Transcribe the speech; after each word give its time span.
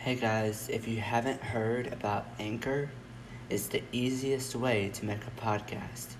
Hey 0.00 0.14
guys, 0.14 0.68
if 0.72 0.86
you 0.86 1.00
haven't 1.00 1.42
heard 1.42 1.92
about 1.92 2.24
Anchor, 2.38 2.88
it's 3.50 3.66
the 3.66 3.82
easiest 3.90 4.54
way 4.54 4.90
to 4.90 5.04
make 5.04 5.26
a 5.26 5.40
podcast. 5.40 6.14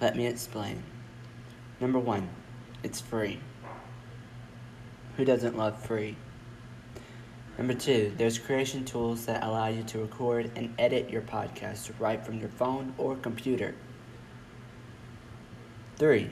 Let 0.00 0.14
me 0.14 0.28
explain. 0.28 0.80
Number 1.80 1.98
one, 1.98 2.28
it's 2.84 3.00
free. 3.00 3.40
Who 5.16 5.24
doesn't 5.24 5.58
love 5.58 5.84
free? 5.84 6.16
Number 7.58 7.74
two, 7.74 8.12
there's 8.16 8.38
creation 8.38 8.84
tools 8.84 9.26
that 9.26 9.42
allow 9.42 9.66
you 9.66 9.82
to 9.82 9.98
record 9.98 10.52
and 10.54 10.72
edit 10.78 11.10
your 11.10 11.22
podcast 11.22 11.90
right 11.98 12.24
from 12.24 12.38
your 12.38 12.50
phone 12.50 12.94
or 12.96 13.16
computer. 13.16 13.74
Three, 15.96 16.30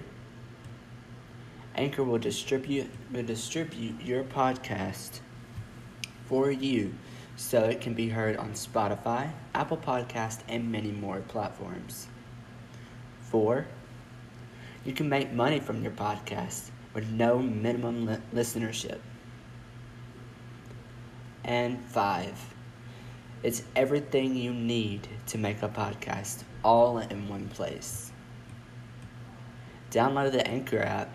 Anchor 1.75 2.05
will 2.05 2.19
distribute 2.19 2.89
will 3.13 3.25
distribute 3.25 4.01
your 4.01 4.23
podcast 4.23 5.19
for 6.27 6.51
you 6.51 6.95
so 7.37 7.65
it 7.65 7.81
can 7.81 7.95
be 7.95 8.09
heard 8.09 8.37
on 8.37 8.53
Spotify, 8.53 9.31
Apple 9.55 9.77
Podcast, 9.77 10.41
and 10.49 10.71
many 10.71 10.91
more 10.91 11.21
platforms. 11.21 12.07
4. 13.31 13.67
You 14.85 14.93
can 14.93 15.09
make 15.09 15.33
money 15.33 15.61
from 15.61 15.83
your 15.83 15.93
podcast 15.93 16.71
with 16.93 17.09
no 17.11 17.39
minimum 17.39 18.07
li- 18.07 18.19
listenership. 18.35 18.99
And 21.45 21.83
5. 21.87 22.55
It's 23.43 23.63
everything 23.77 24.37
you 24.37 24.55
need 24.55 25.09
to 25.27 25.39
make 25.39 25.63
a 25.63 25.69
podcast 25.69 26.45
all 26.63 26.99
in 26.99 27.29
one 27.29 27.49
place. 27.49 28.13
Download 29.91 30.33
the 30.33 30.47
Anchor 30.47 30.81
app, 30.81 31.15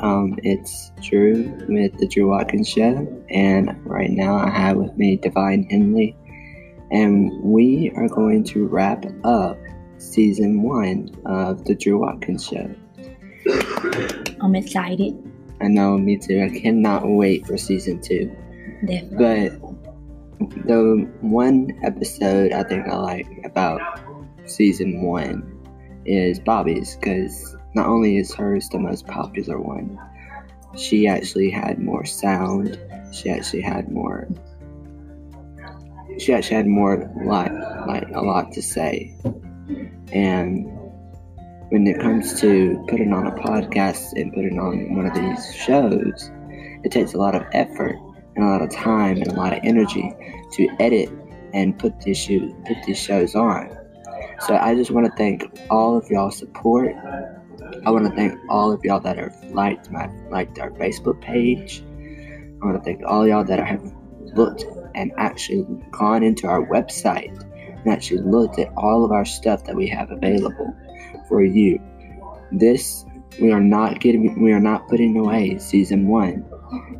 um, 0.00 0.38
it's 0.42 0.92
Drew 1.02 1.44
with 1.68 1.98
the 1.98 2.06
Drew 2.06 2.30
Watkins 2.30 2.68
Show, 2.68 3.06
and 3.30 3.76
right 3.86 4.10
now 4.10 4.36
I 4.36 4.50
have 4.50 4.76
with 4.76 4.96
me 4.96 5.16
Divine 5.16 5.64
Henley, 5.64 6.16
and 6.90 7.30
we 7.42 7.92
are 7.96 8.08
going 8.08 8.44
to 8.44 8.66
wrap 8.66 9.04
up 9.24 9.58
season 9.98 10.62
one 10.62 11.10
of 11.26 11.64
the 11.64 11.74
Drew 11.74 12.00
Watkins 12.00 12.46
Show. 12.46 12.74
I'm 14.40 14.54
excited. 14.54 15.14
I 15.60 15.68
know, 15.68 15.98
me 15.98 16.16
too. 16.16 16.42
I 16.42 16.58
cannot 16.58 17.06
wait 17.06 17.46
for 17.46 17.58
season 17.58 18.00
two. 18.00 18.34
Definitely. 18.86 19.50
But 19.50 20.66
the 20.66 21.08
one 21.20 21.78
episode 21.82 22.52
I 22.52 22.62
think 22.62 22.88
I 22.88 22.96
like 22.96 23.28
about 23.44 23.80
season 24.46 25.02
one 25.02 25.46
is 26.06 26.40
Bobby's 26.40 26.96
because 26.96 27.56
not 27.74 27.86
only 27.86 28.16
is 28.16 28.34
hers 28.34 28.68
the 28.68 28.78
most 28.78 29.06
popular 29.06 29.60
one, 29.60 29.98
she 30.76 31.06
actually 31.06 31.50
had 31.50 31.78
more 31.78 32.04
sound. 32.04 32.78
She 33.12 33.30
actually 33.30 33.62
had 33.62 33.90
more. 33.90 34.28
She 36.18 36.32
actually 36.32 36.56
had 36.56 36.66
more 36.66 37.10
like 37.24 37.52
like 37.86 38.08
a 38.14 38.20
lot 38.20 38.52
to 38.52 38.62
say, 38.62 39.14
and 40.12 40.66
when 41.70 41.86
it 41.86 42.00
comes 42.00 42.40
to 42.40 42.84
putting 42.88 43.12
on 43.12 43.26
a 43.26 43.32
podcast 43.32 44.12
and 44.20 44.32
putting 44.32 44.58
on 44.58 44.96
one 44.96 45.06
of 45.06 45.14
these 45.14 45.54
shows, 45.54 46.30
it 46.84 46.90
takes 46.90 47.14
a 47.14 47.16
lot 47.16 47.34
of 47.34 47.42
effort 47.52 47.96
and 48.34 48.44
a 48.44 48.48
lot 48.48 48.60
of 48.60 48.70
time 48.70 49.18
and 49.18 49.28
a 49.28 49.34
lot 49.34 49.52
of 49.52 49.60
energy 49.62 50.12
to 50.52 50.68
edit 50.80 51.08
and 51.54 51.78
put 51.78 52.00
these 52.00 52.18
shoes, 52.18 52.52
put 52.66 52.76
these 52.86 52.98
shows 52.98 53.34
on. 53.34 53.76
So 54.46 54.56
I 54.56 54.74
just 54.74 54.90
want 54.90 55.06
to 55.06 55.12
thank 55.16 55.44
all 55.70 55.96
of 55.96 56.08
y'all's 56.10 56.36
support. 56.38 56.94
I 57.84 57.90
want 57.90 58.06
to 58.06 58.14
thank 58.14 58.38
all 58.48 58.72
of 58.72 58.84
y'all 58.84 59.00
that 59.00 59.16
have 59.16 59.36
liked 59.52 59.90
my 59.90 60.08
liked 60.30 60.58
our 60.58 60.70
Facebook 60.72 61.20
page. 61.20 61.82
I 62.62 62.66
want 62.66 62.76
to 62.76 62.82
thank 62.82 63.02
all 63.06 63.26
y'all 63.26 63.44
that 63.44 63.66
have 63.66 63.92
looked 64.34 64.64
and 64.94 65.12
actually 65.16 65.66
gone 65.90 66.22
into 66.22 66.46
our 66.46 66.66
website 66.66 67.30
and 67.54 67.92
actually 67.92 68.20
looked 68.20 68.58
at 68.58 68.72
all 68.76 69.04
of 69.04 69.12
our 69.12 69.24
stuff 69.24 69.64
that 69.64 69.74
we 69.74 69.88
have 69.88 70.10
available 70.10 70.74
for 71.28 71.44
you. 71.44 71.80
This 72.52 73.04
we 73.40 73.52
are 73.52 73.60
not 73.60 74.00
getting 74.00 74.42
we 74.42 74.52
are 74.52 74.60
not 74.60 74.88
putting 74.88 75.16
away 75.16 75.58
season 75.58 76.08
one. 76.08 76.44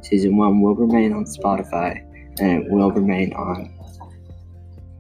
Season 0.03 0.37
one 0.37 0.61
will 0.61 0.75
remain 0.75 1.13
on 1.13 1.25
Spotify 1.25 2.05
and 2.41 2.65
it 2.65 2.71
will 2.71 2.91
remain 2.91 3.33
on 3.35 3.75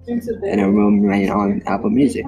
and 0.07 0.61
it 0.61 0.67
will 0.67 0.91
remain 0.91 1.31
on 1.31 1.63
Apple 1.67 1.91
Music. 1.91 2.27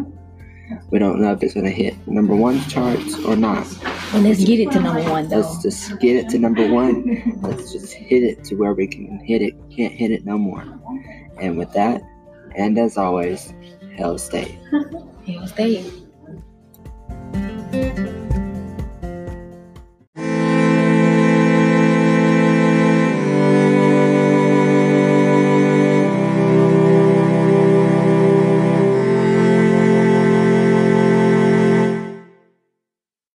We 0.90 0.98
don't 0.98 1.20
know 1.20 1.32
if 1.32 1.42
it's 1.42 1.54
gonna 1.54 1.70
hit 1.70 1.94
number 2.06 2.34
one 2.34 2.60
charts 2.68 3.18
or 3.24 3.36
not. 3.36 3.66
well, 4.12 4.22
let's 4.22 4.44
get 4.44 4.60
it 4.60 4.70
to 4.72 4.80
number 4.80 5.02
one 5.10 5.28
though. 5.28 5.38
Let's 5.40 5.62
just 5.62 5.98
get 6.00 6.16
it 6.16 6.28
to 6.30 6.38
number 6.38 6.70
one. 6.72 7.40
Let's 7.42 7.72
just 7.72 7.92
hit 7.92 8.22
it 8.22 8.44
to 8.44 8.56
where 8.56 8.74
we 8.74 8.86
can 8.86 9.18
hit 9.20 9.42
it. 9.42 9.54
Can't 9.70 9.92
hit 9.92 10.10
it 10.10 10.24
no 10.24 10.38
more. 10.38 10.64
And 11.40 11.58
with 11.58 11.72
that, 11.72 12.02
and 12.54 12.78
as 12.78 12.96
always, 12.96 13.54
Hail 13.94 14.18
State. 14.18 14.58
Hail 15.24 15.46
State. 15.46 16.01